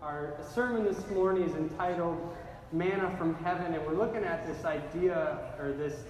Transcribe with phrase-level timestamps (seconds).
[0.00, 2.36] Our sermon this morning is entitled
[2.70, 6.04] Manna from Heaven, and we're looking at this idea or this,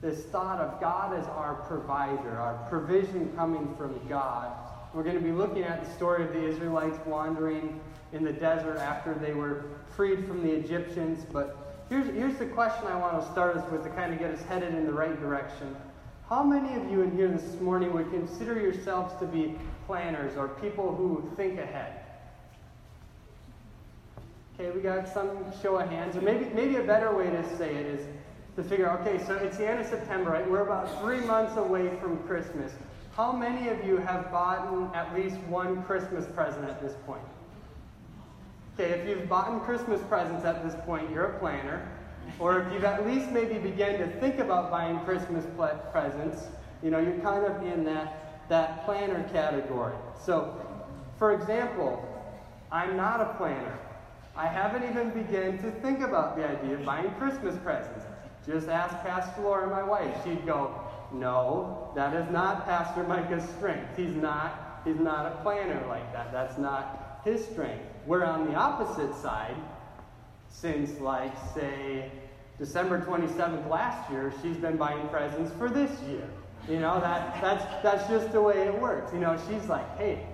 [0.00, 4.50] this thought of God as our provider, our provision coming from God.
[4.94, 7.78] We're going to be looking at the story of the Israelites wandering
[8.14, 11.26] in the desert after they were freed from the Egyptians.
[11.30, 14.30] But here's, here's the question I want to start us with to kind of get
[14.30, 15.76] us headed in the right direction.
[16.30, 20.48] How many of you in here this morning would consider yourselves to be planners or
[20.48, 21.99] people who think ahead?
[24.60, 27.74] Okay, we got some show of hands, or maybe maybe a better way to say
[27.74, 28.06] it is
[28.56, 28.90] to figure.
[29.00, 30.50] Okay, so it's the end of September, right?
[30.50, 32.70] We're about three months away from Christmas.
[33.16, 37.22] How many of you have bought at least one Christmas present at this point?
[38.74, 41.88] Okay, if you've bought Christmas presents at this point, you're a planner.
[42.38, 45.46] Or if you've at least maybe begun to think about buying Christmas
[45.90, 46.48] presents,
[46.82, 49.94] you know, you're kind of in that, that planner category.
[50.22, 50.54] So,
[51.16, 52.06] for example,
[52.70, 53.78] I'm not a planner.
[54.40, 58.06] I haven't even begun to think about the idea of buying Christmas presents.
[58.46, 60.16] Just ask Pastor Laura, my wife.
[60.24, 60.80] She'd go,
[61.12, 63.94] No, that is not Pastor Micah's strength.
[63.98, 66.32] He's not, he's not a planner like that.
[66.32, 67.84] That's not his strength.
[68.06, 69.56] We're on the opposite side,
[70.48, 72.10] since like, say,
[72.58, 76.26] December 27th last year, she's been buying presents for this year.
[76.66, 79.12] You know, that, that's, that's just the way it works.
[79.12, 80.26] You know, she's like, hey,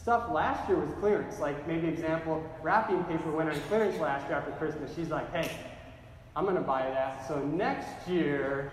[0.00, 1.38] stuff last year was clearance.
[1.38, 4.94] Like maybe example, wrapping paper went on clearance last year after Christmas.
[4.94, 5.50] She's like, hey,
[6.36, 7.26] I'm to buy that.
[7.26, 8.72] So next year,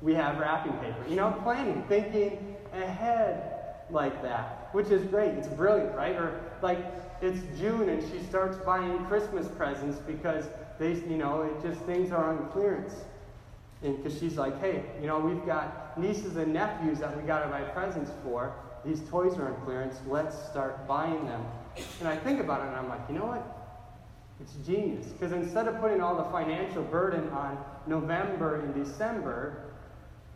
[0.00, 1.04] we have wrapping paper.
[1.08, 3.52] You know, planning, thinking ahead
[3.90, 5.30] like that, which is great.
[5.32, 6.16] It's brilliant, right?
[6.16, 6.78] Or like
[7.20, 10.46] it's June and she starts buying Christmas presents because
[10.78, 12.94] they, you know, it just things are on clearance.
[13.82, 17.42] And because she's like, hey, you know, we've got nieces and nephews that we got
[17.42, 18.54] to buy presents for.
[18.84, 19.96] These toys are on clearance.
[20.06, 21.44] Let's start buying them.
[22.00, 23.44] And I think about it and I'm like, you know what?
[24.40, 25.06] It's genius.
[25.06, 29.72] Because instead of putting all the financial burden on November and December,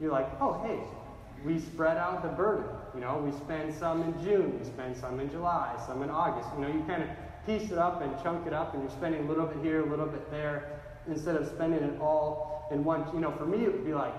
[0.00, 0.80] you're like, oh, hey,
[1.44, 2.64] we spread out the burden.
[2.94, 6.48] You know, we spend some in June, we spend some in July, some in August.
[6.54, 7.08] You know, you kind of
[7.46, 9.90] piece it up and chunk it up, and you're spending a little bit here, a
[9.90, 13.04] little bit there, instead of spending it all in one.
[13.12, 14.14] You know, for me, it would be like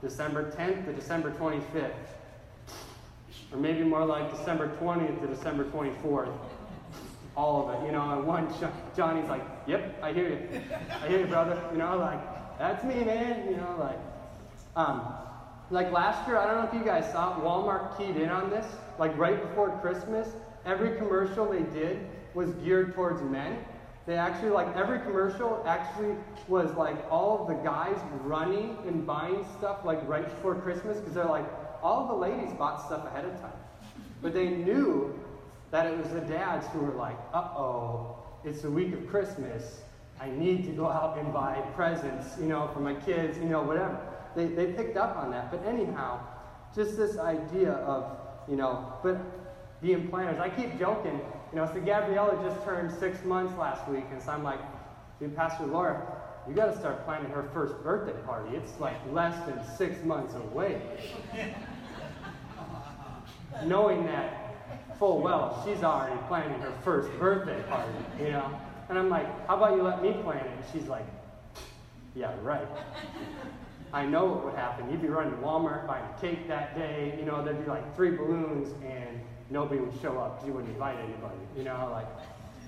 [0.00, 1.92] December 10th to December 25th,
[3.52, 6.32] or maybe more like December 20th to December 24th.
[7.36, 8.46] All of it, you know, and one
[8.94, 10.60] Johnny's like, "Yep, I hear you,
[11.02, 12.20] I hear you, brother." You know, like
[12.58, 13.48] that's me, man.
[13.48, 13.98] You know, like,
[14.76, 15.14] um,
[15.70, 18.66] like last year, I don't know if you guys saw, Walmart keyed in on this.
[18.98, 20.28] Like right before Christmas,
[20.66, 23.64] every commercial they did was geared towards men.
[24.04, 26.16] They actually, like, every commercial actually
[26.48, 31.14] was like all of the guys running and buying stuff like right before Christmas because
[31.14, 31.46] they're like,
[31.82, 33.52] all the ladies bought stuff ahead of time.
[34.20, 35.18] But they knew
[35.70, 39.80] that it was the dads who were like, uh oh, it's the week of Christmas.
[40.20, 43.62] I need to go out and buy presents, you know, for my kids, you know,
[43.62, 43.98] whatever.
[44.36, 45.50] They, they picked up on that.
[45.50, 46.20] But anyhow,
[46.74, 48.16] just this idea of,
[48.48, 49.20] you know, but
[49.82, 50.38] being planners.
[50.38, 51.20] I keep joking,
[51.52, 54.60] you know, so Gabriella just turned six months last week, and so I'm like,
[55.18, 56.00] dude, Pastor Laura,
[56.48, 58.56] you got to start planning her first birthday party.
[58.56, 60.80] It's like less than six months away.
[63.64, 64.42] Knowing that
[64.98, 68.50] full well, she's already planning her first birthday party, you know.
[68.88, 70.50] And I'm like, how about you let me plan it?
[70.50, 71.06] And she's like,
[72.14, 72.66] yeah, right.
[73.92, 74.90] I know what would happen.
[74.90, 77.14] You'd be running to Walmart buying cake that day.
[77.18, 79.20] You know, there'd be like three balloons, and
[79.50, 81.36] nobody would show up because you wouldn't invite anybody.
[81.56, 82.06] You know, like,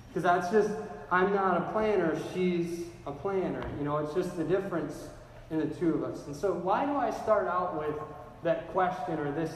[0.09, 0.71] because that's just,
[1.11, 3.65] I'm not a planner, she's a planner.
[3.79, 5.09] You know, it's just the difference
[5.51, 6.27] in the two of us.
[6.27, 7.97] And so, why do I start out with
[8.43, 9.53] that question or this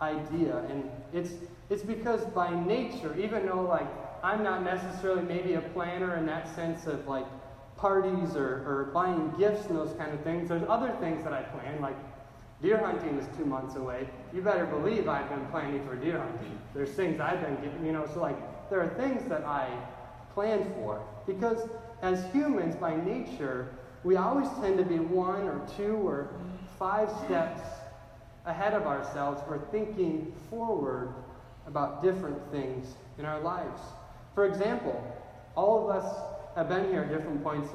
[0.00, 0.64] idea?
[0.70, 1.32] And it's,
[1.70, 3.88] it's because by nature, even though, like,
[4.22, 7.26] I'm not necessarily maybe a planner in that sense of like
[7.76, 10.48] parties or, or buying gifts and those kind of things.
[10.48, 11.96] There's other things that I plan, like
[12.62, 14.08] deer hunting is two months away.
[14.34, 16.58] You better believe I've been planning for deer hunting.
[16.74, 19.68] There's things I've been getting, you know, so like there are things that I
[20.34, 21.02] plan for.
[21.26, 21.68] Because
[22.02, 23.68] as humans, by nature,
[24.04, 26.30] we always tend to be one or two or
[26.78, 27.60] five steps
[28.46, 31.12] ahead of ourselves or thinking forward
[31.66, 33.80] about different things in our lives.
[34.34, 35.02] For example,
[35.56, 36.16] all of us
[36.54, 37.68] have been here at different points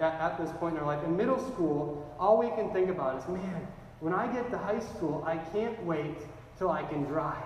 [0.00, 1.04] at, this point in our life.
[1.04, 3.66] In middle school, all we can think about is, man,
[4.00, 6.16] when I get to high school, I can't wait
[6.58, 7.42] till I can drive.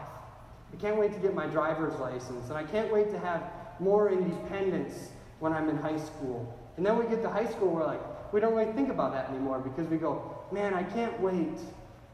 [0.72, 3.42] I can't wait to get my driver's license, and I can't wait to have
[3.78, 6.52] more independence when I'm in high school.
[6.76, 9.30] And then we get to high school, we're like, we don't really think about that
[9.30, 11.58] anymore because we go, man, I can't wait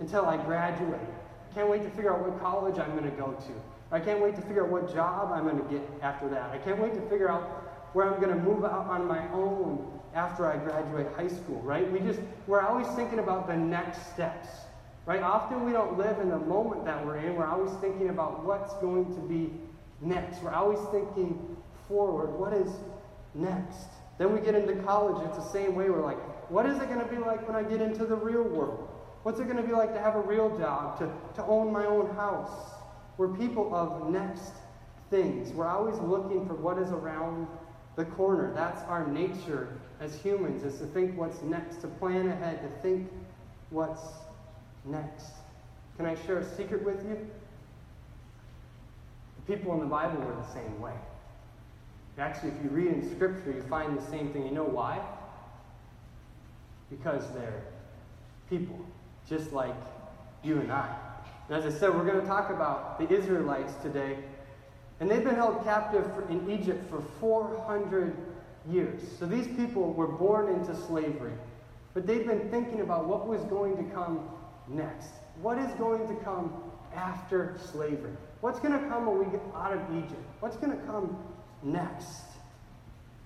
[0.01, 1.01] until I graduate.
[1.51, 3.53] I can't wait to figure out what college I'm going to go to.
[3.93, 6.51] I can't wait to figure out what job I'm going to get after that.
[6.51, 7.43] I can't wait to figure out
[7.93, 11.91] where I'm going to move out on my own after I graduate high school, right?
[11.91, 14.49] We just, we're always thinking about the next steps,
[15.07, 15.23] right?
[15.23, 17.35] Often we don't live in the moment that we're in.
[17.35, 19.53] We're always thinking about what's going to be
[20.01, 20.43] next.
[20.43, 21.57] We're always thinking
[21.89, 22.31] forward.
[22.31, 22.71] What is
[23.35, 23.89] next?
[24.19, 25.91] Then we get into college, it's the same way.
[25.91, 26.19] We're like,
[26.51, 28.90] what is it going to be like when I get into the real world?
[29.23, 31.85] What's it going to be like to have a real job, to, to own my
[31.85, 32.73] own house?
[33.19, 34.53] We're people of next
[35.11, 35.53] things.
[35.53, 37.47] We're always looking for what is around
[37.97, 38.53] the corner.
[38.55, 43.11] That's our nature as humans, is to think what's next, to plan ahead, to think
[43.69, 44.01] what's
[44.87, 45.27] next.
[45.99, 47.19] Can I share a secret with you?
[49.37, 50.95] The people in the Bible were the same way.
[52.19, 54.45] Actually, if you read in Scripture, you find the same thing.
[54.45, 55.01] You know why?
[56.91, 57.63] Because they're
[58.51, 58.79] people,
[59.31, 59.75] just like
[60.43, 60.95] you and I.
[61.49, 64.19] And as I said, we're going to talk about the Israelites today.
[64.99, 68.17] And they've been held captive in Egypt for 400
[68.69, 69.01] years.
[69.19, 71.33] So these people were born into slavery.
[71.95, 74.29] But they've been thinking about what was going to come
[74.69, 75.11] next.
[75.41, 76.53] What is going to come
[76.95, 78.13] after slavery?
[78.41, 80.23] What's going to come when we get out of Egypt?
[80.41, 81.17] What's going to come
[81.63, 82.23] next?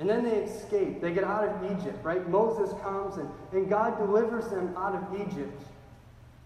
[0.01, 1.01] And then they escape.
[1.01, 2.29] They get out of Egypt, right?
[2.29, 5.62] Moses comes and, and God delivers them out of Egypt.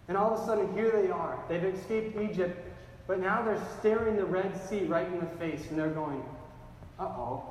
[0.08, 1.38] And all of a sudden, here they are.
[1.48, 2.58] They've escaped Egypt,
[3.06, 6.22] but now they're staring the Red Sea right in the face and they're going,
[6.98, 7.42] uh oh.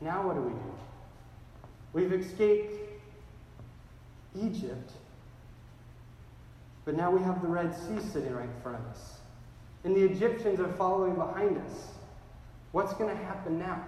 [0.00, 0.74] Now what do we do?
[1.92, 2.72] We've escaped
[4.40, 4.92] Egypt,
[6.84, 9.18] but now we have the Red Sea sitting right in front of us.
[9.84, 11.88] And the Egyptians are following behind us.
[12.70, 13.84] What's going to happen now?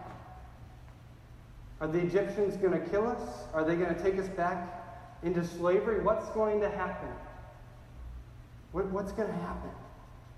[1.80, 3.46] Are the Egyptians going to kill us?
[3.52, 4.83] Are they going to take us back
[5.24, 6.00] into slavery?
[6.00, 7.08] What's going to happen?
[8.72, 9.70] What, what's going to happen?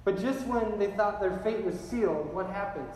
[0.04, 2.94] But just when they thought their fate was sealed, what happens?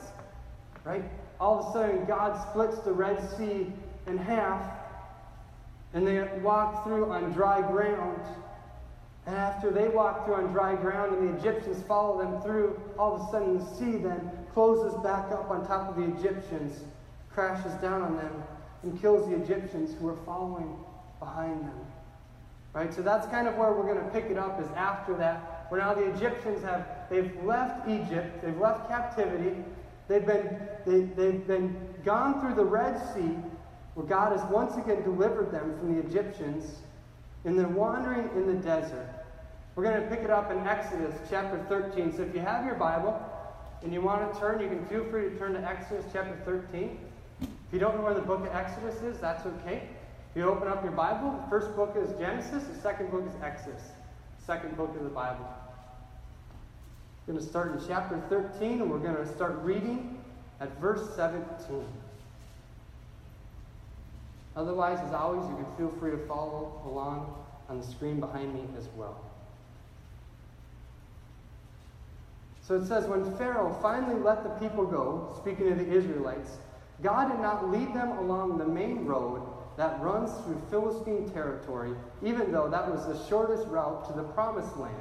[0.84, 1.04] Right?
[1.40, 3.66] All of a sudden, God splits the Red Sea
[4.06, 4.62] in half,
[5.92, 8.20] and they walk through on dry ground.
[9.26, 13.16] And after they walk through on dry ground and the Egyptians follow them through, all
[13.16, 16.84] of a sudden the sea then closes back up on top of the Egyptians,
[17.32, 18.42] crashes down on them,
[18.82, 20.74] and kills the Egyptians who are following
[21.20, 21.86] behind them.
[22.72, 22.92] Right?
[22.92, 25.80] So that's kind of where we're going to pick it up is after that, where
[25.80, 29.56] now the Egyptians have they've left Egypt, they've left captivity,
[30.08, 33.36] they've been they, they've been gone through the Red Sea,
[33.94, 36.76] where God has once again delivered them from the Egyptians,
[37.44, 39.08] and they're wandering in the desert.
[39.74, 42.16] We're going to pick it up in Exodus chapter 13.
[42.16, 43.20] So if you have your Bible
[43.82, 46.98] and you want to turn, you can feel free to turn to Exodus chapter 13.
[47.40, 49.88] If you don't know where the book of Exodus is, that's okay.
[50.30, 53.34] If you open up your Bible, the first book is Genesis, the second book is
[53.42, 53.82] Exodus,
[54.46, 55.48] second book of the Bible.
[57.26, 60.22] We're going to start in chapter 13, and we're going to start reading
[60.60, 61.84] at verse 17.
[64.54, 67.34] Otherwise, as always, you can feel free to follow along
[67.68, 69.20] on the screen behind me as well.
[72.62, 76.58] So it says, When Pharaoh finally let the people go, speaking of the Israelites,
[77.02, 79.42] God did not lead them along the main road
[79.80, 84.76] that runs through Philistine territory, even though that was the shortest route to the promised
[84.76, 84.94] land.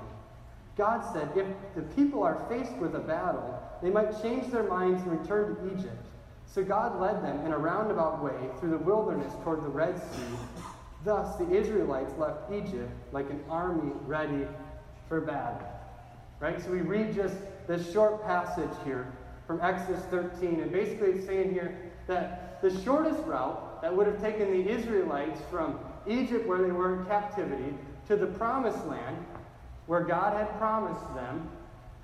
[0.77, 1.45] God said, if
[1.75, 5.77] the people are faced with a battle, they might change their minds and return to
[5.77, 6.05] Egypt.
[6.45, 10.63] So God led them in a roundabout way through the wilderness toward the Red Sea.
[11.03, 14.47] Thus, the Israelites left Egypt like an army ready
[15.09, 15.67] for battle.
[16.39, 16.63] Right?
[16.63, 17.35] So we read just
[17.67, 19.11] this short passage here
[19.45, 24.21] from Exodus 13, and basically it's saying here that the shortest route that would have
[24.21, 27.73] taken the Israelites from Egypt, where they were in captivity,
[28.07, 29.17] to the promised land,
[29.85, 31.49] where God had promised them,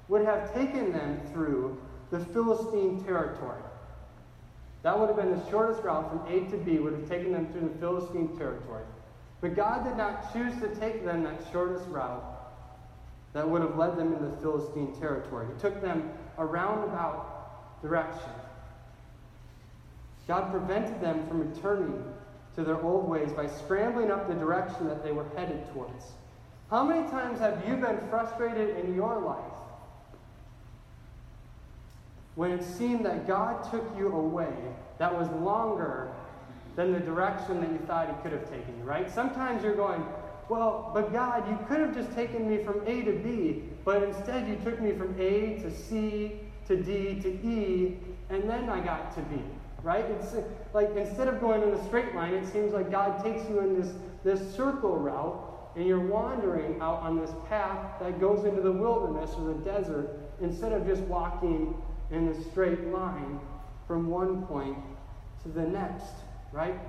[0.08, 1.78] would have taken them through
[2.12, 3.62] the Philistine territory.
[4.84, 7.48] That would have been the shortest route from A to B, would have taken them
[7.52, 8.84] through the Philistine territory.
[9.42, 12.24] But God did not choose to take them that shortest route
[13.34, 15.48] that would have led them into the Philistine territory.
[15.54, 18.32] He took them a roundabout direction.
[20.28, 22.04] God prevented them from returning
[22.56, 26.06] to their old ways by scrambling up the direction that they were headed towards.
[26.70, 29.40] How many times have you been frustrated in your life
[32.36, 34.54] when it seemed that God took you away
[34.98, 36.10] that was longer
[36.76, 39.14] than the direction that you thought He could have taken you, right?
[39.14, 40.04] Sometimes you're going,
[40.50, 44.48] well, but God, you could have just taken me from A to B, but instead
[44.48, 46.34] you took me from A to C
[46.68, 47.98] to D to E,
[48.30, 49.40] and then I got to B
[49.86, 50.04] right?
[50.20, 50.36] It's
[50.74, 53.80] like instead of going in a straight line, it seems like God takes you in
[53.80, 55.40] this, this circle route,
[55.76, 60.10] and you're wandering out on this path that goes into the wilderness or the desert
[60.42, 61.76] instead of just walking
[62.10, 63.40] in a straight line
[63.88, 64.78] from one point
[65.44, 66.14] to the next,
[66.52, 66.80] right?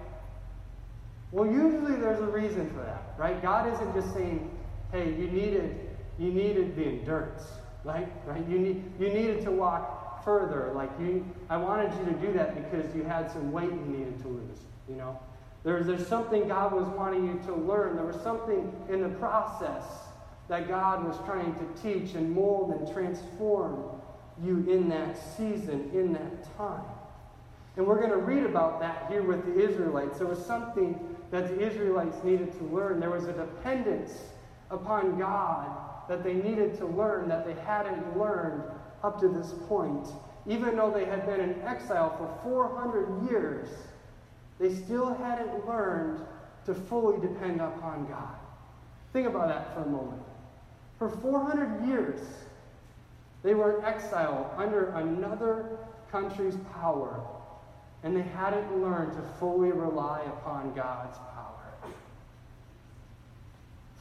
[1.33, 3.43] Well, usually there's a reason for that, right?
[3.43, 4.51] God isn't just saying,
[4.91, 7.43] hey, you needed, you needed the endurance,
[7.85, 8.11] right?
[8.27, 8.47] Right?
[8.49, 10.73] You, need, you needed to walk further.
[10.75, 14.21] Like you, I wanted you to do that because you had some weight you needed
[14.23, 14.59] to lose,
[14.91, 15.19] you know?
[15.65, 17.97] There's, there's something God was wanting you to learn.
[17.97, 19.85] There was something in the process
[20.49, 23.85] that God was trying to teach and mold and transform
[24.45, 26.85] you in that season, in that time.
[27.77, 30.19] And we're going to read about that here with the Israelites.
[30.19, 33.01] There was something that the Israelites needed to learn.
[33.01, 34.13] There was a dependence
[34.71, 35.69] upon God
[36.09, 38.63] that they needed to learn that they hadn't learned
[39.07, 40.09] up to this point.
[40.47, 43.69] Even though they had been in exile for 400 years,
[44.59, 46.21] they still hadn't learned
[46.67, 48.35] to fully depend upon God.
[49.13, 50.23] Think about that for a moment.
[50.99, 52.21] For 400 years,
[53.43, 55.79] they were in exile under another
[56.11, 57.25] country's power,
[58.03, 61.93] and they hadn't learned to fully rely upon God's power.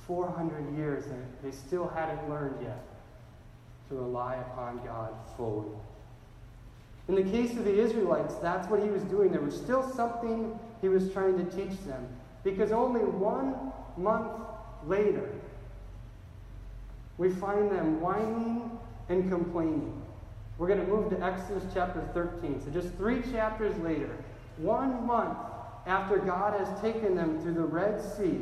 [0.07, 2.94] 400 years, and they still hadn't learned yet
[3.89, 5.67] to rely upon God fully.
[7.07, 9.31] In the case of the Israelites, that's what he was doing.
[9.31, 12.07] There was still something he was trying to teach them.
[12.43, 13.55] Because only one
[13.97, 14.31] month
[14.85, 15.29] later,
[17.17, 18.69] we find them whining
[19.09, 20.01] and complaining.
[20.57, 22.61] We're going to move to Exodus chapter 13.
[22.63, 24.09] So, just three chapters later,
[24.57, 25.37] one month
[25.85, 28.41] after God has taken them through the Red Sea,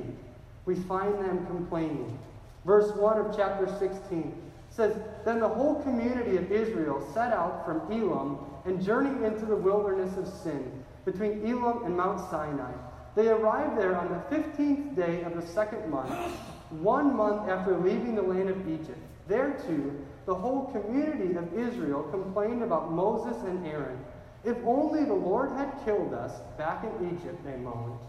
[0.66, 2.18] we find them complaining.
[2.66, 4.34] Verse 1 of chapter 16
[4.76, 9.56] says, Then the whole community of Israel set out from Elim and journeyed into the
[9.56, 12.72] wilderness of Sin, between Elim and Mount Sinai.
[13.16, 16.12] They arrived there on the 15th day of the second month,
[16.72, 18.98] one month after leaving the land of Egypt.
[19.28, 24.00] There, too, the whole community of Israel complained about Moses and Aaron.
[24.44, 28.00] If only the Lord had killed us back in Egypt, they moaned.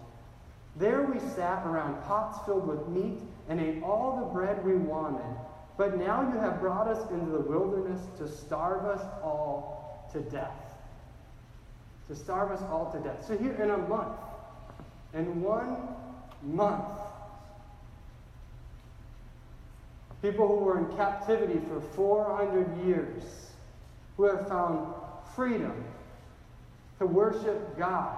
[0.76, 5.36] There we sat around pots filled with meat and ate all the bread we wanted.
[5.76, 10.76] But now you have brought us into the wilderness to starve us all to death.
[12.08, 13.26] To starve us all to death.
[13.26, 14.16] So, here in a month,
[15.14, 15.76] in one
[16.42, 16.84] month,
[20.22, 23.22] people who were in captivity for 400 years,
[24.16, 24.94] who have found
[25.34, 25.84] freedom
[26.98, 28.16] to worship God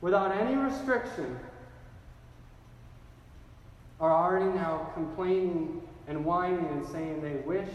[0.00, 1.38] without any restriction,
[4.00, 7.68] are already now complaining and whining and saying they wish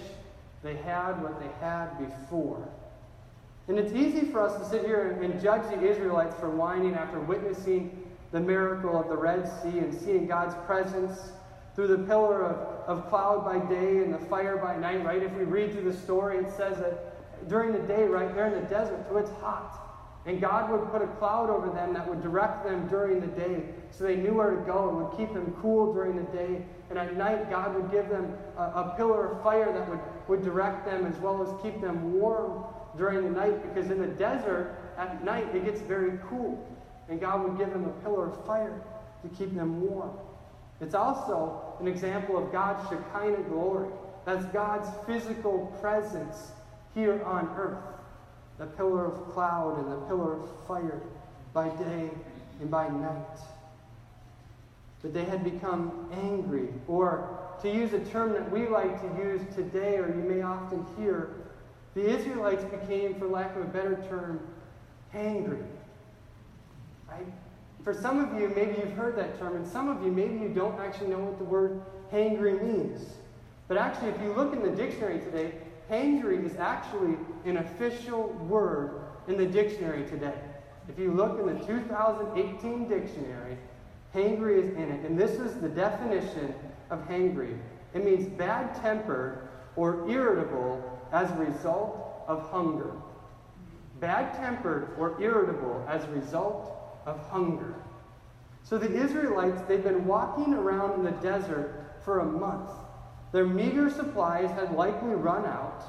[0.63, 2.67] they had what they had before.
[3.67, 7.19] And it's easy for us to sit here and judge the Israelites for whining after
[7.19, 11.31] witnessing the miracle of the Red Sea and seeing God's presence
[11.75, 15.21] through the pillar of, of cloud by day and the fire by night, right?
[15.21, 18.53] If we read through the story, it says that during the day, right there in
[18.53, 19.86] the desert, so it's hot.
[20.27, 23.63] And God would put a cloud over them that would direct them during the day
[23.89, 26.65] so they knew where to go and would keep them cool during the day.
[26.89, 30.43] And at night, God would give them a, a pillar of fire that would, would
[30.43, 32.65] direct them as well as keep them warm
[32.97, 36.61] during the night because in the desert at night it gets very cool.
[37.07, 38.81] And God would give them a pillar of fire
[39.23, 40.11] to keep them warm.
[40.81, 43.87] It's also an example of God's Shekinah glory.
[44.25, 46.51] That's God's physical presence
[46.93, 47.96] here on earth.
[48.57, 51.01] The pillar of cloud and the pillar of fire
[51.53, 52.09] by day
[52.59, 53.39] and by night.
[55.01, 59.41] But they had become angry, or to use a term that we like to use
[59.55, 61.35] today, or you may often hear,
[61.93, 64.39] the Israelites became, for lack of a better term,
[65.13, 65.63] hangry.
[67.09, 67.25] Right?
[67.83, 70.49] For some of you, maybe you've heard that term, and some of you, maybe you
[70.49, 73.07] don't actually know what the word hangry means.
[73.67, 75.53] But actually, if you look in the dictionary today,
[75.89, 80.39] hangry is actually an official word in the dictionary today.
[80.89, 83.57] If you look in the 2018 dictionary,
[84.13, 85.05] hangry is in it.
[85.05, 86.53] And this is the definition
[86.89, 87.57] of hangry
[87.93, 92.91] it means bad tempered or irritable as a result of hunger.
[93.99, 96.71] Bad tempered or irritable as a result
[97.05, 97.73] of hunger.
[98.63, 102.69] So the Israelites, they've been walking around in the desert for a month.
[103.31, 105.83] Their meager supplies had likely run out,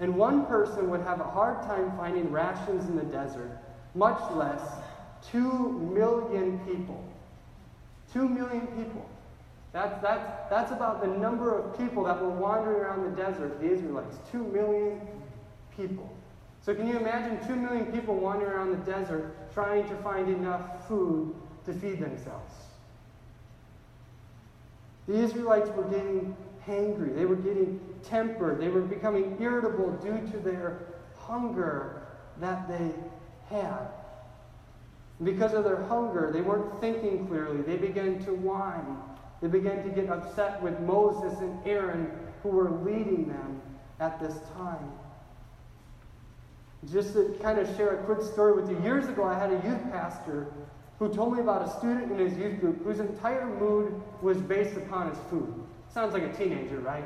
[0.00, 3.58] and one person would have a hard time finding rations in the desert,
[3.94, 4.62] much less
[5.30, 7.04] two million people.
[8.12, 9.08] Two million people.
[9.72, 13.70] That's, that's, that's about the number of people that were wandering around the desert, the
[13.70, 14.18] Israelites.
[14.30, 15.00] Two million
[15.76, 16.10] people.
[16.64, 20.86] So, can you imagine two million people wandering around the desert trying to find enough
[20.86, 22.52] food to feed themselves?
[25.08, 27.14] The Israelites were getting hangry.
[27.14, 28.60] They were getting tempered.
[28.60, 30.80] They were becoming irritable due to their
[31.18, 32.06] hunger
[32.40, 32.92] that they
[33.54, 33.88] had.
[35.22, 37.62] Because of their hunger, they weren't thinking clearly.
[37.62, 38.96] They began to whine.
[39.40, 42.10] They began to get upset with Moses and Aaron,
[42.42, 43.60] who were leading them
[44.00, 44.90] at this time.
[46.90, 48.80] Just to kind of share a quick story with you.
[48.82, 50.48] Years ago, I had a youth pastor
[50.98, 54.76] who told me about a student in his youth group whose entire mood was based
[54.76, 55.52] upon his food.
[55.92, 57.04] Sounds like a teenager, right?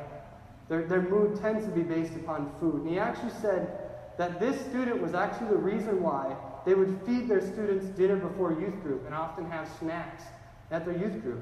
[0.69, 2.83] Their, their mood tends to be based upon food.
[2.83, 3.79] And he actually said
[4.17, 8.53] that this student was actually the reason why they would feed their students dinner before
[8.53, 10.25] youth group and often have snacks
[10.71, 11.41] at their youth group.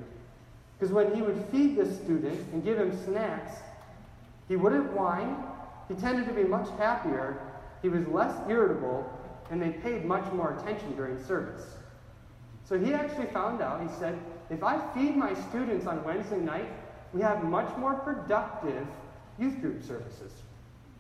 [0.79, 3.53] Because when he would feed this student and give him snacks,
[4.49, 5.37] he wouldn't whine,
[5.89, 7.39] he tended to be much happier,
[7.81, 9.09] he was less irritable,
[9.51, 11.63] and they paid much more attention during service.
[12.67, 14.19] So he actually found out, he said,
[14.51, 16.69] if I feed my students on Wednesday night,
[17.15, 18.87] we have much more productive
[19.39, 20.33] youth group services.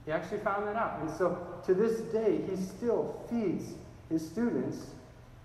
[0.06, 1.00] He actually found that out.
[1.00, 3.72] And so to this day, he still feeds
[4.08, 4.78] his students,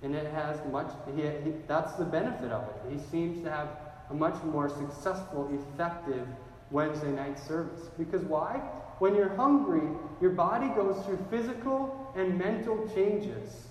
[0.03, 2.93] and it has much, he, he, that's the benefit of it.
[2.93, 3.69] He seems to have
[4.11, 6.27] a much more successful, effective
[6.71, 7.89] Wednesday night service.
[7.97, 8.61] Because why?
[8.99, 9.87] When you're hungry,
[10.21, 13.67] your body goes through physical and mental changes.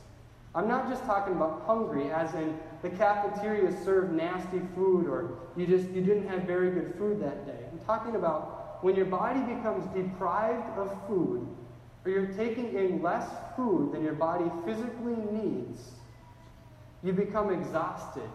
[0.59, 5.69] I'm not just talking about hungry, as in the cafeteria served nasty food or you
[5.69, 7.65] just you didn't have very good food that day.
[7.71, 11.47] I'm talking about when your body becomes deprived of food,
[12.05, 15.93] or you're taking in less food than your body physically needs,
[17.05, 18.29] you become exhausted,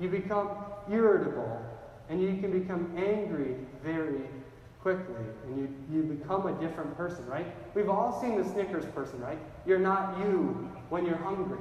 [0.00, 0.48] you become
[0.90, 1.60] irritable,
[2.08, 3.54] and you can become angry
[3.84, 4.22] very
[4.80, 7.46] quickly and you, you become a different person, right?
[7.74, 9.38] We've all seen the Snickers person, right?
[9.66, 11.58] You're not you when you're hungry.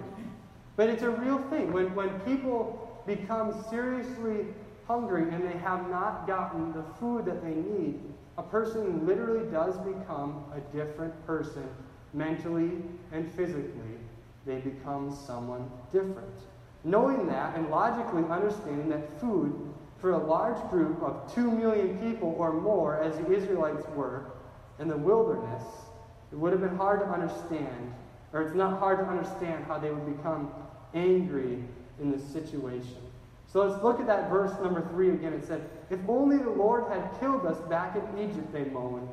[0.75, 1.71] But it's a real thing.
[1.71, 4.47] When, when people become seriously
[4.87, 7.99] hungry and they have not gotten the food that they need,
[8.37, 11.67] a person literally does become a different person
[12.13, 12.71] mentally
[13.11, 13.97] and physically.
[14.45, 16.33] They become someone different.
[16.83, 22.35] Knowing that and logically understanding that food for a large group of two million people
[22.37, 24.25] or more, as the Israelites were
[24.79, 25.63] in the wilderness,
[26.31, 27.93] it would have been hard to understand,
[28.35, 30.51] or it's not hard to understand how they would become
[30.93, 31.57] angry
[32.01, 32.97] in this situation.
[33.47, 35.31] So let's look at that verse number three again.
[35.31, 39.07] It said, If only the Lord had killed us back in Egypt, they moaned.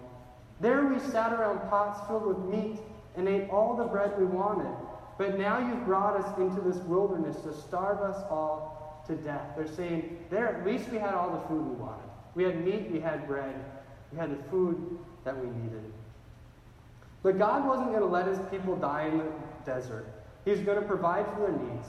[0.60, 2.80] There we sat around pots filled with meat
[3.16, 4.74] and ate all the bread we wanted.
[5.18, 9.54] But now you've brought us into this wilderness to starve us all to death.
[9.56, 12.08] They're saying, there, at least we had all the food we wanted.
[12.34, 13.54] We had meat, we had bread,
[14.10, 15.92] we had the food that we needed.
[17.22, 19.26] But God wasn't going to let his people die in the
[19.64, 20.06] desert.
[20.44, 21.86] He was going to provide for their needs.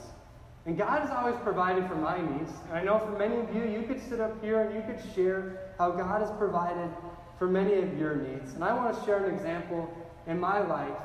[0.66, 2.52] And God has always provided for my needs.
[2.70, 5.04] And I know for many of you, you could sit up here and you could
[5.14, 6.90] share how God has provided
[7.38, 8.54] for many of your needs.
[8.54, 9.90] And I want to share an example
[10.28, 10.98] in my life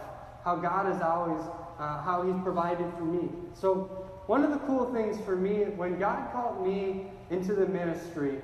[0.45, 1.43] how God has always,
[1.79, 3.29] uh, how He's provided for me.
[3.55, 8.41] So one of the cool things for me, when God called me into the ministry,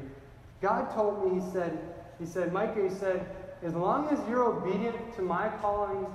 [0.60, 1.78] God told me, He said,
[2.18, 3.26] He said, Micah, He said,
[3.64, 6.06] as long as you're obedient to my calling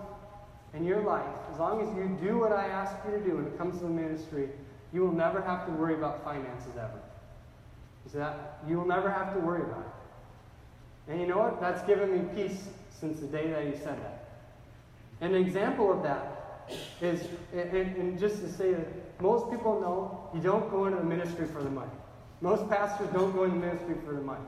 [0.75, 3.47] in your life, as long as you do what I ask you to do when
[3.47, 4.49] it comes to the ministry,
[4.93, 7.01] you will never have to worry about finances ever.
[8.05, 11.11] Is that you will never have to worry about it.
[11.11, 11.59] And you know what?
[11.59, 14.29] That's given me peace since the day that he said that.
[15.21, 16.69] An example of that
[17.01, 21.03] is, and, and just to say that most people know you don't go into the
[21.03, 21.91] ministry for the money.
[22.41, 24.45] Most pastors don't go into ministry for the money.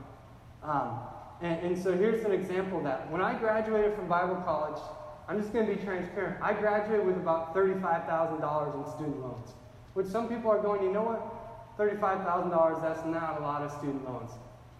[0.62, 1.00] Um,
[1.42, 3.10] and, and, so here's an example of that.
[3.10, 4.80] When I graduated from Bible college,
[5.28, 6.42] I'm just going to be transparent.
[6.42, 9.50] I graduated with about $35,000 in student loans,
[9.94, 11.42] which some people are going, you know what?
[11.78, 14.30] $35,000, that's not a lot of student loans.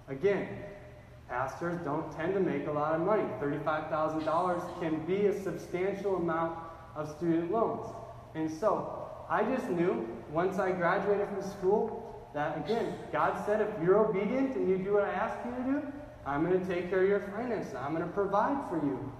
[0.09, 0.48] Again,
[1.29, 3.25] pastors don't tend to make a lot of money.
[3.40, 6.59] $35,000 can be a substantial amount
[6.94, 7.87] of student loans.
[8.35, 13.68] And so I just knew once I graduated from school that, again, God said, if
[13.83, 15.92] you're obedient and you do what I ask you to do,
[16.26, 17.74] I'm going to take care of your finances.
[17.74, 19.12] I'm going to provide for you.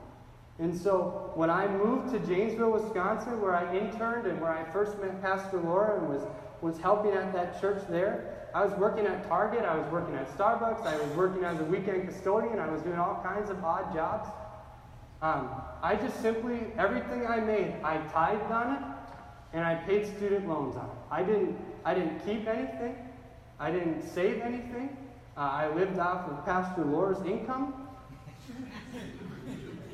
[0.59, 4.99] And so when I moved to Janesville, Wisconsin, where I interned and where I first
[5.01, 6.23] met Pastor Laura and was,
[6.61, 10.29] was helping at that church there, I was working at Target, I was working at
[10.37, 13.95] Starbucks, I was working as a weekend custodian, I was doing all kinds of odd
[13.95, 14.29] jobs.
[15.23, 15.49] Um,
[15.83, 18.83] I just simply, everything I made, I tithed on it,
[19.55, 20.97] and I paid student loans on it.
[21.11, 22.97] I didn't, I didn't keep anything.
[23.59, 24.97] I didn't save anything.
[25.37, 27.75] Uh, I lived off of Pastor Laura's income.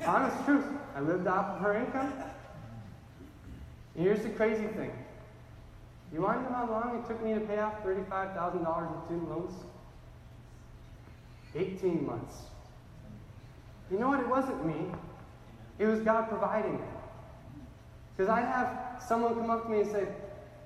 [0.05, 0.65] Honest truth.
[0.97, 2.13] I lived off of her income.
[3.95, 4.91] And here's the crazy thing.
[6.13, 9.31] You want to know how long it took me to pay off $35,000 in student
[9.31, 9.53] loans?
[11.55, 12.35] 18 months.
[13.91, 14.21] You know what?
[14.21, 14.87] It wasn't me.
[15.79, 16.81] It was God providing it.
[18.17, 20.09] Because I'd have someone come up to me and say,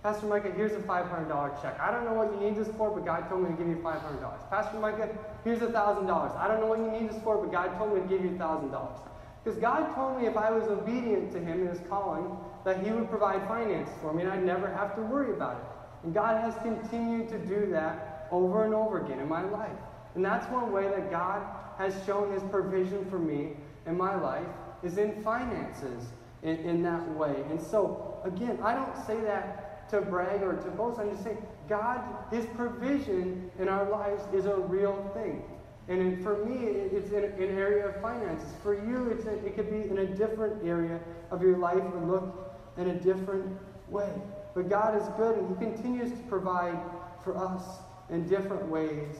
[0.02, 1.78] Pastor Micah, here's a $500 check.
[1.78, 3.76] I don't know what you need this for, but God told me to give you
[3.76, 4.50] $500.
[4.50, 5.08] Pastor Micah,
[5.44, 6.36] here's $1,000.
[6.36, 8.32] I don't know what you need this for, but God told me to give you
[8.32, 8.98] $1,000.
[9.44, 12.90] Because God told me if I was obedient to Him in His calling, that He
[12.90, 15.64] would provide finance for me and I'd never have to worry about it.
[16.04, 19.70] And God has continued to do that over and over again in my life.
[20.16, 21.46] And that's one way that God
[21.78, 23.52] has shown His provision for me
[23.86, 24.46] in my life
[24.82, 26.06] is in finances
[26.42, 27.36] in, in that way.
[27.50, 29.61] And so, again, I don't say that
[29.92, 30.98] to brag or to boast.
[30.98, 35.42] I'm just saying, God, His provision in our lives is a real thing.
[35.88, 38.48] And for me, it's in an area of finances.
[38.62, 40.98] For you, it's it could be in a different area
[41.30, 43.56] of your life or look in a different
[43.88, 44.10] way.
[44.54, 46.78] But God is good, and He continues to provide
[47.22, 47.62] for us
[48.10, 49.16] in different ways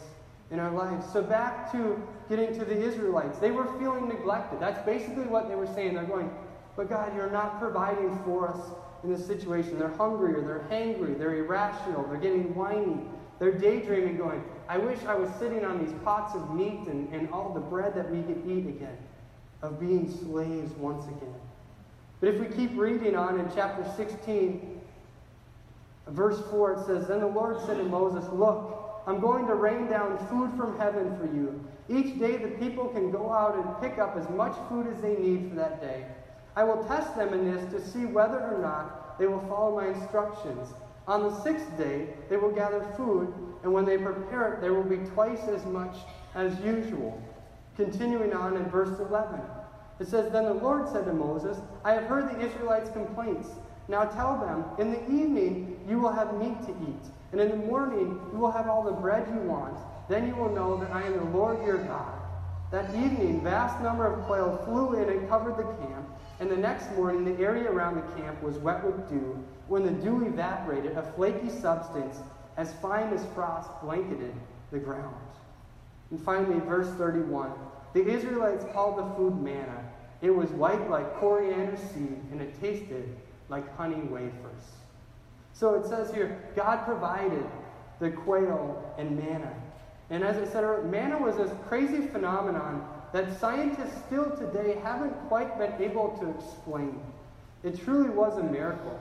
[0.50, 1.06] in our lives.
[1.12, 4.61] So, back to getting to the Israelites, they were feeling neglected.
[4.61, 5.94] That's basically what they were saying.
[5.94, 6.30] They're going,
[6.76, 8.61] But God, you're not providing for us
[9.03, 9.79] in this situation.
[9.79, 12.99] They're hungry or they're hangry, they're irrational, they're getting whiny,
[13.38, 17.29] they're daydreaming, going, I wish I was sitting on these pots of meat and, and
[17.31, 18.97] all the bread that we could eat again,
[19.62, 21.35] of being slaves once again.
[22.21, 24.81] But if we keep reading on in chapter 16,
[26.09, 29.88] verse 4, it says, Then the Lord said to Moses, Look, I'm going to rain
[29.88, 31.61] down food from heaven for you.
[31.88, 35.17] Each day the people can go out and pick up as much food as they
[35.17, 36.05] need for that day.
[36.55, 39.88] I will test them in this to see whether or not they will follow my
[39.88, 40.69] instructions.
[41.09, 44.85] On the sixth day, they will gather food, and when they prepare it, there will
[44.85, 45.97] be twice as much
[46.35, 47.21] as usual.
[47.77, 49.41] Continuing on in verse 11,
[49.99, 53.49] it says, Then the Lord said to Moses, I have heard the Israelites' complaints.
[53.88, 57.57] Now tell them, in the evening you will have meat to eat, and in the
[57.57, 59.77] morning you will have all the bread you want.
[60.09, 62.19] Then you will know that I am the Lord your God.
[62.71, 66.09] That evening, vast number of quail flew in and covered the camp.
[66.42, 69.38] And the next morning, the area around the camp was wet with dew.
[69.68, 72.16] When the dew evaporated, a flaky substance
[72.57, 74.35] as fine as frost blanketed
[74.72, 75.14] the ground.
[76.11, 77.52] And finally, verse 31
[77.92, 79.85] the Israelites called the food manna.
[80.20, 83.16] It was white like coriander seed, and it tasted
[83.48, 84.64] like honey wafers.
[85.52, 87.46] So it says here God provided
[88.00, 89.55] the quail and manna.
[90.11, 95.12] And as I said earlier, manna was this crazy phenomenon that scientists still today haven't
[95.29, 97.01] quite been able to explain.
[97.62, 98.98] It truly was a miracle.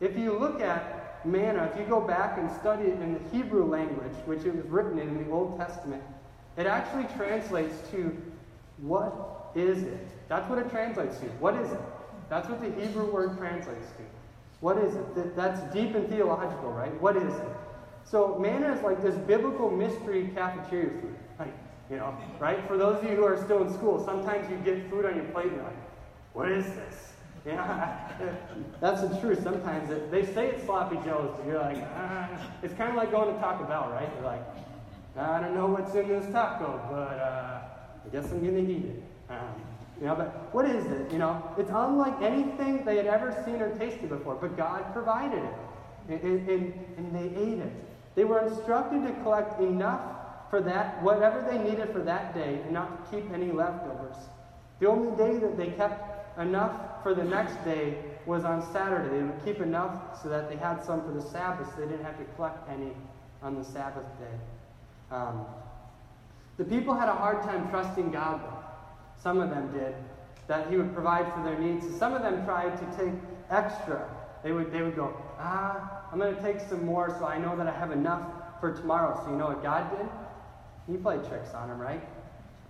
[0.00, 3.64] If you look at manna, if you go back and study it in the Hebrew
[3.64, 6.02] language, which it was written in in the Old Testament,
[6.56, 8.16] it actually translates to
[8.78, 10.08] what is it?
[10.28, 11.26] That's what it translates to.
[11.40, 11.80] What is it?
[12.28, 14.02] That's what the Hebrew word translates to.
[14.60, 15.36] What is it?
[15.36, 16.92] That's deep and theological, right?
[17.00, 17.48] What is it?
[18.04, 21.16] So manna is like this biblical mystery cafeteria food.
[21.90, 22.66] You know, right?
[22.68, 25.24] For those of you who are still in school, sometimes you get food on your
[25.26, 25.76] plate and you're like,
[26.34, 27.12] what is this?
[27.46, 28.08] Yeah,
[28.80, 29.42] that's the truth.
[29.42, 32.28] Sometimes it, they say it's sloppy joes, but you're like, ah.
[32.62, 34.10] it's kind of like going to Taco Bell, right?
[34.16, 34.42] You're like,
[35.18, 37.60] I don't know what's in this taco, but uh,
[38.06, 39.02] I guess I'm gonna eat it.
[39.30, 39.38] Um,
[40.00, 41.10] you know, but what is it?
[41.10, 45.42] You know, it's unlike anything they had ever seen or tasted before, but God provided
[45.42, 47.72] it, and, and, and they ate it.
[48.14, 50.02] They were instructed to collect enough
[50.50, 54.16] for that, whatever they needed for that day, and not to keep any leftovers.
[54.80, 59.16] The only day that they kept enough for the next day was on Saturday.
[59.16, 62.04] They would keep enough so that they had some for the Sabbath, so they didn't
[62.04, 62.92] have to collect any
[63.42, 65.14] on the Sabbath day.
[65.14, 65.44] Um,
[66.56, 69.22] the people had a hard time trusting God, though.
[69.22, 69.94] Some of them did,
[70.46, 71.86] that He would provide for their needs.
[71.98, 73.14] Some of them tried to take
[73.50, 74.08] extra.
[74.42, 77.56] They would, they would go, ah, I'm going to take some more so I know
[77.56, 78.22] that I have enough
[78.60, 79.20] for tomorrow.
[79.24, 80.06] So you know what God did?
[80.90, 82.02] He played tricks on them, right?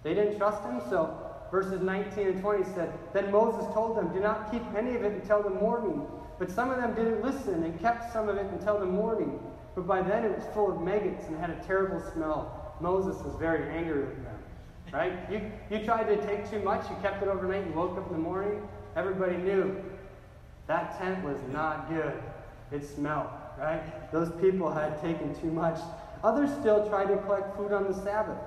[0.03, 1.17] They didn't trust him, so
[1.51, 5.13] verses 19 and 20 said, Then Moses told them, Do not keep any of it
[5.13, 6.07] until the morning.
[6.39, 9.41] But some of them didn't listen and kept some of it until the morning.
[9.75, 12.75] But by then it was full of maggots and had a terrible smell.
[12.81, 14.39] Moses was very angry with them.
[14.93, 15.13] Right?
[15.31, 18.13] You, you tried to take too much, you kept it overnight, you woke up in
[18.13, 18.67] the morning.
[18.97, 19.77] Everybody knew
[20.67, 22.23] that tent was not good.
[22.71, 23.29] It smelled,
[23.59, 24.13] right?
[24.13, 25.79] Those people had taken too much.
[26.25, 28.39] Others still tried to collect food on the Sabbath.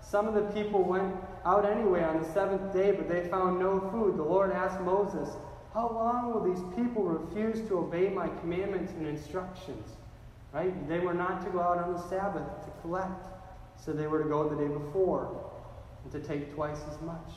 [0.00, 1.14] Some of the people went
[1.44, 4.16] out anyway on the seventh day, but they found no food.
[4.16, 5.28] The Lord asked Moses,
[5.74, 9.96] How long will these people refuse to obey my commandments and instructions?
[10.52, 10.88] Right?
[10.88, 13.26] They were not to go out on the Sabbath to collect,
[13.76, 15.50] so they were to go the day before
[16.02, 17.30] and to take twice as much.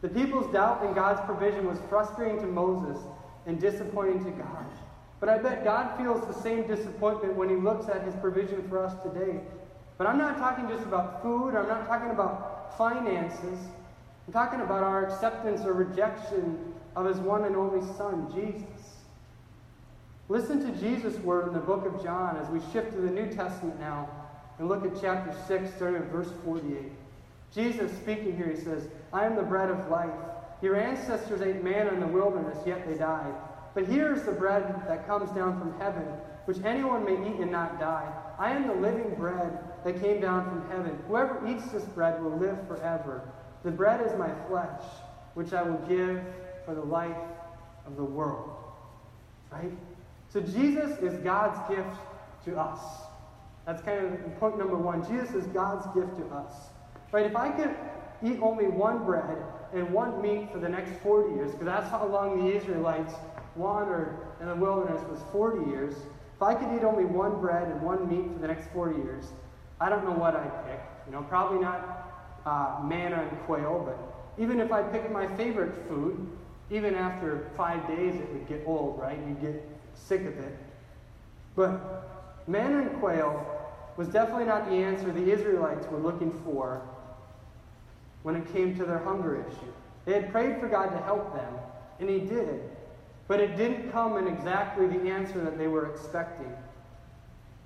[0.00, 2.98] The people's doubt in God's provision was frustrating to Moses
[3.46, 4.66] and disappointing to God.
[5.20, 8.84] But I bet God feels the same disappointment when He looks at His provision for
[8.84, 9.40] us today.
[9.96, 13.58] But I'm not talking just about food, I'm not talking about finances.
[14.28, 18.96] I'm talking about our acceptance or rejection of his one and only Son, Jesus.
[20.28, 23.32] Listen to Jesus' word in the book of John as we shift to the New
[23.32, 24.06] Testament now
[24.58, 26.92] and look at chapter 6, starting at verse 48.
[27.54, 30.10] Jesus speaking here, he says, I am the bread of life.
[30.60, 33.32] Your ancestors ate manna in the wilderness, yet they died.
[33.78, 36.02] But here is the bread that comes down from heaven,
[36.46, 38.12] which anyone may eat and not die.
[38.36, 40.98] I am the living bread that came down from heaven.
[41.06, 43.22] Whoever eats this bread will live forever.
[43.62, 44.82] The bread is my flesh,
[45.34, 46.20] which I will give
[46.66, 47.16] for the life
[47.86, 48.50] of the world.
[49.52, 49.70] Right?
[50.28, 52.00] So Jesus is God's gift
[52.46, 52.80] to us.
[53.64, 55.06] That's kind of point number one.
[55.06, 56.52] Jesus is God's gift to us.
[57.12, 57.26] Right?
[57.26, 57.76] If I could
[58.24, 59.38] eat only one bread
[59.72, 63.14] and one meat for the next 40 years, because that's how long the Israelites
[63.58, 65.94] wandered in the wilderness was 40 years.
[66.36, 69.24] If I could eat only one bread and one meat for the next 40 years,
[69.80, 70.80] I don't know what I'd pick.
[71.06, 75.74] You know, probably not uh, manna and quail, but even if I picked my favorite
[75.88, 76.26] food,
[76.70, 79.18] even after five days it would get old, right?
[79.26, 80.56] You'd get sick of it.
[81.56, 83.44] But manna and quail
[83.96, 86.82] was definitely not the answer the Israelites were looking for
[88.22, 89.72] when it came to their hunger issue.
[90.04, 91.52] They had prayed for God to help them,
[91.98, 92.60] and He did.
[93.28, 96.52] But it didn't come in exactly the answer that they were expecting.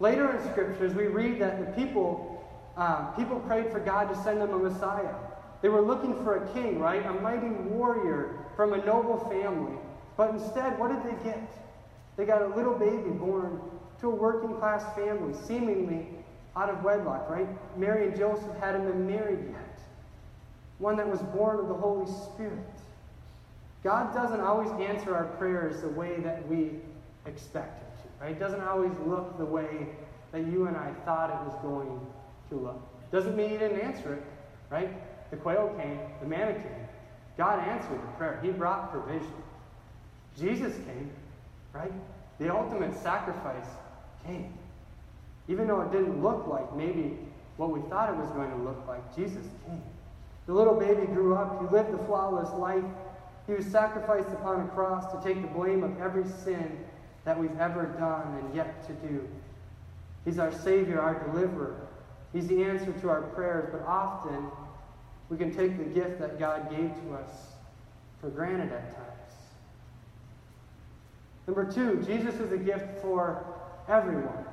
[0.00, 2.44] Later in scriptures, we read that the people,
[2.76, 5.14] uh, people prayed for God to send them a Messiah.
[5.62, 7.06] They were looking for a king, right?
[7.06, 9.78] A mighty warrior from a noble family.
[10.16, 11.52] But instead, what did they get?
[12.16, 13.60] They got a little baby born
[14.00, 16.08] to a working class family, seemingly
[16.56, 17.46] out of wedlock, right?
[17.78, 19.80] Mary and Joseph hadn't been married yet.
[20.78, 22.71] One that was born of the Holy Spirit.
[23.82, 26.70] God doesn't always answer our prayers the way that we
[27.26, 28.32] expect Him to, right?
[28.32, 29.88] It doesn't always look the way
[30.30, 32.00] that you and I thought it was going
[32.50, 32.80] to look.
[33.10, 34.22] Doesn't mean He didn't answer it,
[34.70, 34.90] right?
[35.30, 36.86] The quail came, the manna came.
[37.36, 38.38] God answered the prayer.
[38.42, 39.32] He brought provision.
[40.38, 41.10] Jesus came,
[41.72, 41.92] right?
[42.38, 43.66] The ultimate sacrifice
[44.24, 44.52] came.
[45.48, 47.18] Even though it didn't look like maybe
[47.56, 49.82] what we thought it was going to look like, Jesus came.
[50.46, 51.60] The little baby grew up.
[51.60, 52.84] He lived a flawless life.
[53.46, 56.78] He was sacrificed upon a cross to take the blame of every sin
[57.24, 59.28] that we've ever done and yet to do.
[60.24, 61.88] He's our Savior, our deliverer.
[62.32, 64.46] He's the answer to our prayers, but often
[65.28, 67.30] we can take the gift that God gave to us
[68.20, 69.08] for granted at times.
[71.46, 73.44] Number two, Jesus is a gift for
[73.88, 74.44] everyone.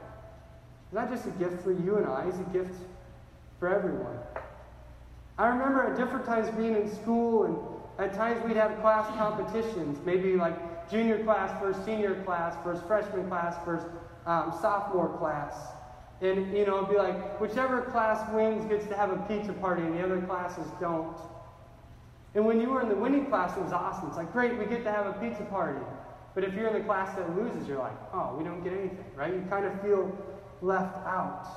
[0.91, 2.73] Not just a gift for you and I, he's a gift
[3.60, 4.17] for everyone.
[5.38, 7.58] I remember at different times being in school, and
[7.99, 13.27] at times we'd have class competitions, maybe like junior class versus senior class versus freshman
[13.27, 13.88] class versus
[14.25, 15.53] um, sophomore class.
[16.21, 19.83] And, you know, it'd be like, whichever class wins gets to have a pizza party,
[19.83, 21.17] and the other classes don't.
[22.35, 24.09] And when you were in the winning class, it was awesome.
[24.09, 25.79] It's like, great, we get to have a pizza party.
[26.35, 29.05] But if you're in the class that loses, you're like, oh, we don't get anything,
[29.15, 29.33] right?
[29.33, 30.15] You kind of feel
[30.62, 31.47] left out.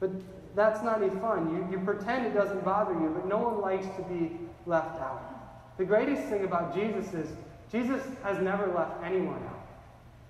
[0.00, 0.10] But
[0.54, 1.54] that's not any fun.
[1.54, 5.76] You, you pretend it doesn't bother you, but no one likes to be left out.
[5.78, 7.28] The greatest thing about Jesus is
[7.70, 9.66] Jesus has never left anyone out.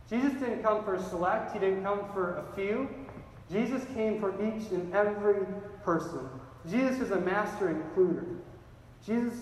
[0.09, 2.89] Jesus didn't come for a select, he didn't come for a few.
[3.51, 5.47] Jesus came for each and every
[5.85, 6.29] person.
[6.69, 8.39] Jesus is a master includer.
[9.05, 9.35] Jesus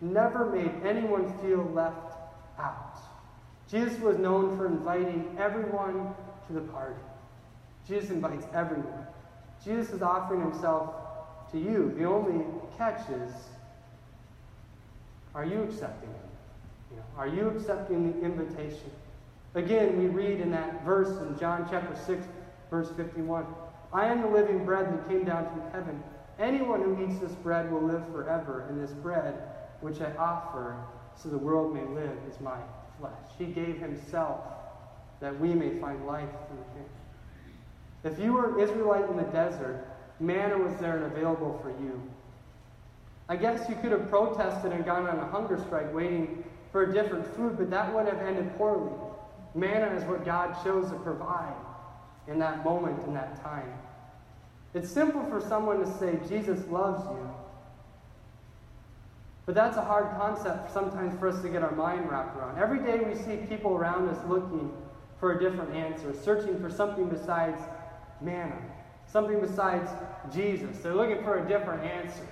[0.00, 2.12] never made anyone feel left
[2.58, 2.98] out.
[3.70, 6.14] Jesus was known for inviting everyone
[6.46, 7.00] to the party.
[7.86, 9.06] Jesus invites everyone.
[9.64, 10.94] Jesus is offering himself
[11.52, 11.94] to you.
[11.96, 12.44] The only
[12.76, 13.32] catch is
[15.34, 16.28] are you accepting him?
[16.90, 18.90] You know, are you accepting the invitation?
[19.54, 22.26] Again, we read in that verse in John chapter 6,
[22.70, 23.46] verse 51
[23.92, 26.02] I am the living bread that came down from heaven.
[26.38, 29.34] Anyone who eats this bread will live forever, and this bread
[29.80, 30.76] which I offer
[31.14, 32.58] so the world may live is my
[32.98, 33.12] flesh.
[33.38, 34.40] He gave himself
[35.20, 36.88] that we may find life through him.
[38.04, 39.86] If you were an Israelite in the desert,
[40.18, 42.02] manna was there and available for you.
[43.32, 46.92] I guess you could have protested and gone on a hunger strike waiting for a
[46.92, 48.92] different food, but that would have ended poorly.
[49.54, 51.54] Manna is what God chose to provide
[52.28, 53.72] in that moment, in that time.
[54.74, 57.34] It's simple for someone to say, Jesus loves you.
[59.46, 62.58] But that's a hard concept sometimes for us to get our mind wrapped around.
[62.58, 64.70] Every day we see people around us looking
[65.18, 67.62] for a different answer, searching for something besides
[68.20, 68.58] manna,
[69.06, 69.88] something besides
[70.34, 70.80] Jesus.
[70.80, 72.28] They're looking for a different answer.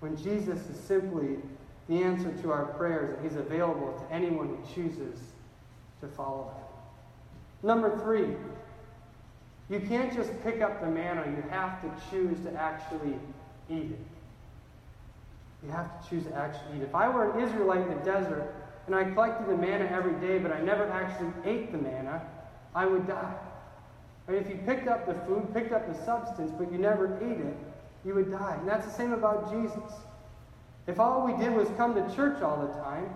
[0.00, 1.36] When Jesus is simply
[1.88, 5.18] the answer to our prayers, and He's available to anyone who chooses
[6.00, 7.68] to follow Him.
[7.68, 8.34] Number three,
[9.68, 13.14] you can't just pick up the manna, you have to choose to actually
[13.68, 14.06] eat it.
[15.62, 16.86] You have to choose to actually eat it.
[16.86, 18.54] If I were an Israelite in the desert
[18.86, 22.22] and I collected the manna every day, but I never actually ate the manna,
[22.74, 23.34] I would die.
[24.26, 24.38] Right?
[24.38, 27.56] If you picked up the food, picked up the substance, but you never ate it,
[28.04, 28.56] you would die.
[28.58, 29.92] And that's the same about Jesus.
[30.86, 33.08] If all we did was come to church all the time,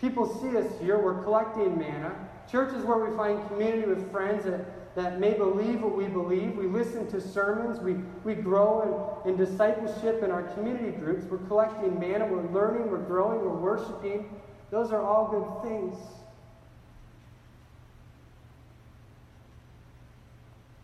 [0.00, 2.14] people see us here, we're collecting manna.
[2.50, 6.56] Church is where we find community with friends that, that may believe what we believe.
[6.56, 7.78] We listen to sermons.
[7.80, 11.24] We, we grow in, in discipleship in our community groups.
[11.30, 12.26] We're collecting manna.
[12.26, 12.90] We're learning.
[12.90, 13.40] We're growing.
[13.40, 14.28] We're worshiping.
[14.70, 15.96] Those are all good things.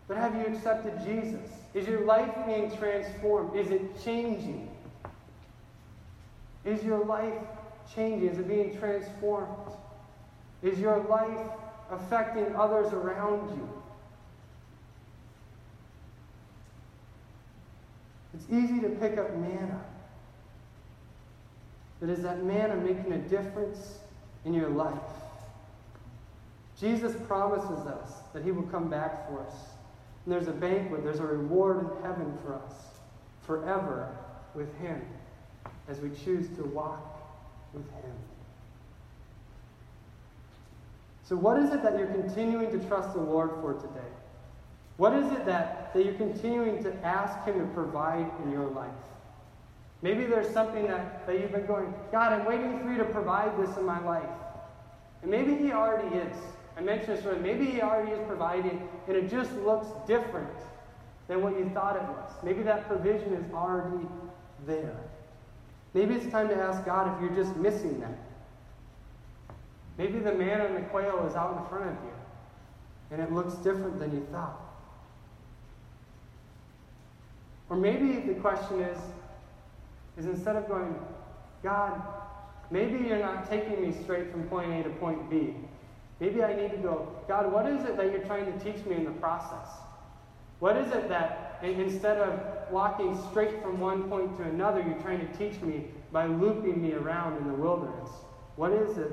[0.08, 1.50] But have you accepted Jesus?
[1.76, 3.54] Is your life being transformed?
[3.54, 4.70] Is it changing?
[6.64, 7.34] Is your life
[7.94, 8.30] changing?
[8.30, 9.72] Is it being transformed?
[10.62, 11.50] Is your life
[11.90, 13.68] affecting others around you?
[18.32, 19.84] It's easy to pick up manna.
[22.00, 23.98] But is that manna making a difference
[24.46, 24.94] in your life?
[26.80, 29.75] Jesus promises us that he will come back for us.
[30.26, 32.74] And there's a banquet, there's a reward in heaven for us
[33.46, 34.14] forever
[34.54, 35.00] with him
[35.88, 37.00] as we choose to walk
[37.72, 38.12] with him.
[41.28, 44.08] So, what is it that you're continuing to trust the Lord for today?
[44.96, 48.90] What is it that, that you're continuing to ask Him to provide in your life?
[50.02, 53.58] Maybe there's something that, that you've been going, God, I'm waiting for you to provide
[53.58, 54.28] this in my life.
[55.22, 56.36] And maybe He already is.
[56.76, 57.40] I mentioned this earlier.
[57.40, 60.48] Maybe He already is providing, and it just looks different
[61.28, 62.32] than what you thought it was.
[62.42, 64.06] Maybe that provision is already
[64.66, 64.96] there.
[65.94, 68.18] Maybe it's time to ask God if you're just missing that.
[69.98, 72.12] Maybe the manna and the quail is out in front of you,
[73.10, 74.60] and it looks different than you thought.
[77.70, 78.98] Or maybe the question is,
[80.18, 80.94] is instead of going,
[81.62, 82.00] God,
[82.70, 85.54] maybe you're not taking me straight from point A to point B.
[86.20, 88.96] Maybe I need to go, God, what is it that you're trying to teach me
[88.96, 89.68] in the process?
[90.60, 95.20] What is it that instead of walking straight from one point to another, you're trying
[95.20, 98.08] to teach me by looping me around in the wilderness?
[98.56, 99.12] What is it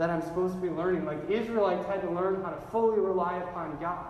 [0.00, 1.04] that I'm supposed to be learning.
[1.04, 4.06] Like Israelites had to learn how to fully rely upon God.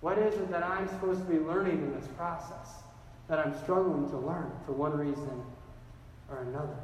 [0.00, 2.84] What is it that I'm supposed to be learning in this process
[3.26, 5.42] that I'm struggling to learn for one reason
[6.30, 6.76] or another?